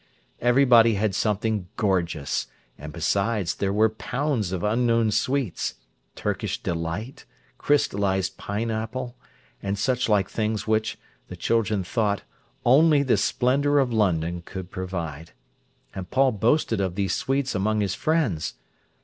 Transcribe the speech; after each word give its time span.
Everybody 0.39 0.95
had 0.95 1.13
something 1.13 1.67
gorgeous, 1.77 2.47
and 2.75 2.91
besides, 2.91 3.53
there 3.53 3.71
were 3.71 3.87
pounds 3.89 4.51
of 4.51 4.63
unknown 4.63 5.11
sweets: 5.11 5.75
Turkish 6.15 6.57
delight, 6.63 7.25
crystallised 7.59 8.35
pineapple, 8.35 9.15
and 9.61 9.77
such 9.77 10.09
like 10.09 10.27
things 10.27 10.65
which, 10.65 10.97
the 11.27 11.35
children 11.37 11.83
thought, 11.83 12.23
only 12.65 13.03
the 13.03 13.15
splendour 13.15 13.77
of 13.77 13.93
London 13.93 14.41
could 14.43 14.71
provide. 14.71 15.33
And 15.93 16.09
Paul 16.09 16.31
boasted 16.31 16.81
of 16.81 16.95
these 16.95 17.13
sweets 17.13 17.53
among 17.53 17.81
his 17.81 17.93
friends. 17.93 18.55